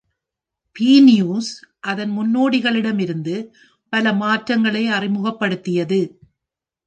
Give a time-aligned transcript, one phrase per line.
[0.75, 1.49] B news
[1.79, 3.35] அதன் முன்னோடிகளிடமிருந்து
[3.93, 6.01] பல மாற்றங்களை அறிமுகப்படுத்தியது.